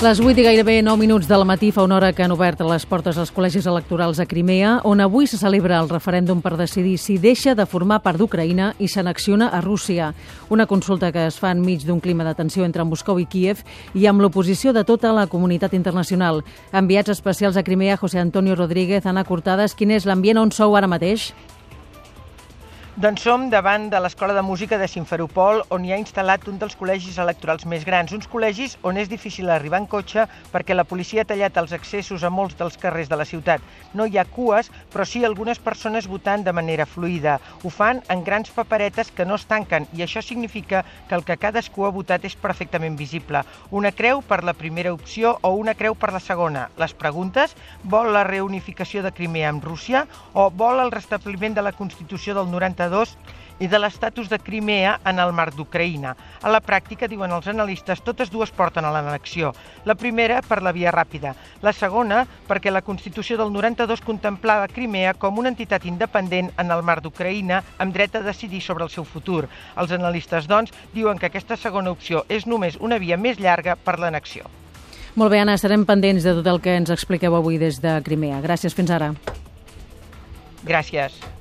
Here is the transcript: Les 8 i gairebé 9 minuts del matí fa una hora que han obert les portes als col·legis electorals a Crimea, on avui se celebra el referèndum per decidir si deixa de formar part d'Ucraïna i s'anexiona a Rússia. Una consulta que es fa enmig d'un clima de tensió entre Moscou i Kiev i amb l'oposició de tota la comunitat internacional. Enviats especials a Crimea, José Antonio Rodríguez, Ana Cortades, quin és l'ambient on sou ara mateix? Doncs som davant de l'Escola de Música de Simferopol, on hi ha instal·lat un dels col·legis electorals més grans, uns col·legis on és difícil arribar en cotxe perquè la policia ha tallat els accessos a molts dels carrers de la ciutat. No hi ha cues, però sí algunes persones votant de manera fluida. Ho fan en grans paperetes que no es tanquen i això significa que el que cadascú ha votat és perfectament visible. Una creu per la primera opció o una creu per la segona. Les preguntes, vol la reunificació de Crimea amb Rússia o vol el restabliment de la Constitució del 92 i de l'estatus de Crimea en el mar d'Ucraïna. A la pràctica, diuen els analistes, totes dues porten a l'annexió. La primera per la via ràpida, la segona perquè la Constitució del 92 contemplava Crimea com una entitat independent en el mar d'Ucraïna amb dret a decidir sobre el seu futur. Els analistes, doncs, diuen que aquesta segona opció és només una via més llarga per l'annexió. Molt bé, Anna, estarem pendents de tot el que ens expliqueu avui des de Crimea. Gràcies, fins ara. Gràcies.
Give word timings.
Les 0.00 0.16
8 0.16 0.40
i 0.40 0.44
gairebé 0.46 0.78
9 0.80 0.96
minuts 0.96 1.26
del 1.28 1.42
matí 1.44 1.68
fa 1.76 1.82
una 1.84 1.98
hora 1.98 2.14
que 2.16 2.22
han 2.24 2.32
obert 2.32 2.62
les 2.64 2.86
portes 2.88 3.18
als 3.20 3.28
col·legis 3.36 3.66
electorals 3.68 4.16
a 4.16 4.24
Crimea, 4.24 4.78
on 4.88 5.02
avui 5.04 5.26
se 5.28 5.36
celebra 5.36 5.76
el 5.76 5.90
referèndum 5.90 6.40
per 6.40 6.54
decidir 6.56 6.94
si 6.96 7.18
deixa 7.20 7.52
de 7.54 7.66
formar 7.68 7.98
part 8.00 8.16
d'Ucraïna 8.16 8.70
i 8.80 8.88
s'anexiona 8.88 9.50
a 9.52 9.60
Rússia. 9.60 10.14
Una 10.48 10.64
consulta 10.64 11.12
que 11.12 11.26
es 11.28 11.36
fa 11.36 11.52
enmig 11.52 11.84
d'un 11.84 12.00
clima 12.00 12.24
de 12.24 12.32
tensió 12.32 12.64
entre 12.64 12.88
Moscou 12.88 13.20
i 13.20 13.28
Kiev 13.28 13.60
i 13.92 14.08
amb 14.08 14.24
l'oposició 14.24 14.72
de 14.72 14.86
tota 14.88 15.12
la 15.12 15.26
comunitat 15.28 15.76
internacional. 15.76 16.40
Enviats 16.72 17.12
especials 17.12 17.60
a 17.60 17.62
Crimea, 17.62 18.00
José 18.00 18.24
Antonio 18.24 18.56
Rodríguez, 18.56 19.04
Ana 19.04 19.28
Cortades, 19.28 19.76
quin 19.76 19.92
és 19.92 20.08
l'ambient 20.08 20.40
on 20.40 20.50
sou 20.50 20.80
ara 20.80 20.88
mateix? 20.88 21.34
Doncs 22.98 23.22
som 23.22 23.44
davant 23.52 23.84
de 23.86 23.98
l'Escola 24.02 24.34
de 24.34 24.42
Música 24.42 24.76
de 24.76 24.88
Simferopol, 24.90 25.60
on 25.70 25.84
hi 25.86 25.92
ha 25.94 25.98
instal·lat 26.00 26.48
un 26.50 26.56
dels 26.58 26.74
col·legis 26.74 27.20
electorals 27.22 27.62
més 27.70 27.84
grans, 27.86 28.10
uns 28.10 28.26
col·legis 28.26 28.74
on 28.82 28.96
és 28.98 29.06
difícil 29.08 29.46
arribar 29.48 29.78
en 29.78 29.86
cotxe 29.86 30.24
perquè 30.50 30.74
la 30.74 30.82
policia 30.84 31.22
ha 31.22 31.28
tallat 31.30 31.54
els 31.62 31.70
accessos 31.72 32.24
a 32.26 32.32
molts 32.34 32.58
dels 32.58 32.74
carrers 32.82 33.08
de 33.08 33.16
la 33.16 33.24
ciutat. 33.24 33.62
No 33.94 34.08
hi 34.10 34.18
ha 34.18 34.24
cues, 34.26 34.72
però 34.90 35.06
sí 35.06 35.22
algunes 35.24 35.62
persones 35.62 36.08
votant 36.10 36.42
de 36.42 36.52
manera 36.52 36.84
fluida. 36.84 37.36
Ho 37.62 37.70
fan 37.70 38.02
en 38.10 38.24
grans 38.26 38.50
paperetes 38.50 39.14
que 39.14 39.24
no 39.24 39.38
es 39.38 39.46
tanquen 39.46 39.86
i 39.94 40.02
això 40.02 40.18
significa 40.20 40.82
que 41.08 41.14
el 41.14 41.22
que 41.22 41.38
cadascú 41.38 41.86
ha 41.86 41.94
votat 41.94 42.26
és 42.26 42.34
perfectament 42.34 42.98
visible. 42.98 43.44
Una 43.70 43.94
creu 43.94 44.20
per 44.20 44.42
la 44.42 44.56
primera 44.64 44.92
opció 44.92 45.36
o 45.42 45.54
una 45.54 45.76
creu 45.78 45.94
per 45.94 46.10
la 46.12 46.20
segona. 46.20 46.66
Les 46.76 46.92
preguntes, 46.98 47.54
vol 47.84 48.10
la 48.12 48.26
reunificació 48.26 49.06
de 49.06 49.14
Crimea 49.14 49.54
amb 49.54 49.62
Rússia 49.64 50.08
o 50.34 50.50
vol 50.50 50.82
el 50.82 50.90
restabliment 50.90 51.54
de 51.54 51.62
la 51.62 51.76
Constitució 51.78 52.34
del 52.34 52.50
92 52.80 53.16
i 53.60 53.68
de 53.68 53.78
l'estatus 53.78 54.30
de 54.30 54.38
Crimea 54.40 54.96
en 55.04 55.18
el 55.20 55.34
mar 55.36 55.50
d'Ucraïna. 55.52 56.14
A 56.40 56.50
la 56.50 56.62
pràctica, 56.64 57.08
diuen 57.08 57.32
els 57.36 57.46
analistes, 57.50 58.00
totes 58.00 58.30
dues 58.32 58.50
porten 58.56 58.86
a 58.88 58.92
l'annexió. 58.92 59.52
La 59.84 59.94
primera 59.94 60.40
per 60.40 60.62
la 60.64 60.72
via 60.72 60.92
ràpida, 60.94 61.34
la 61.60 61.74
segona 61.76 62.22
perquè 62.48 62.72
la 62.72 62.80
Constitució 62.82 63.36
del 63.36 63.52
92 63.52 64.00
contemplava 64.00 64.70
Crimea 64.72 65.12
com 65.14 65.38
una 65.38 65.52
entitat 65.52 65.84
independent 65.84 66.48
en 66.56 66.72
el 66.72 66.82
mar 66.82 67.00
d'Ucraïna 67.04 67.60
amb 67.78 67.92
dret 67.92 68.16
a 68.16 68.24
decidir 68.24 68.62
sobre 68.64 68.84
el 68.84 68.90
seu 68.90 69.04
futur. 69.04 69.44
Els 69.76 69.92
analistes, 69.92 70.48
doncs, 70.48 70.72
diuen 70.94 71.20
que 71.20 71.28
aquesta 71.28 71.58
segona 71.60 71.92
opció 71.92 72.24
és 72.28 72.46
només 72.48 72.80
una 72.80 72.98
via 72.98 73.20
més 73.20 73.38
llarga 73.38 73.76
per 73.76 73.98
l'annexió. 74.00 74.48
Molt 75.20 75.34
bé, 75.34 75.40
Anna, 75.42 75.58
estarem 75.58 75.84
pendents 75.84 76.24
de 76.24 76.32
tot 76.38 76.46
el 76.46 76.62
que 76.64 76.78
ens 76.78 76.88
expliqueu 76.94 77.34
avui 77.36 77.58
des 77.60 77.82
de 77.82 77.98
Crimea. 78.06 78.40
Gràcies, 78.40 78.72
fins 78.72 78.94
ara. 78.94 79.12
Gràcies. 80.64 81.18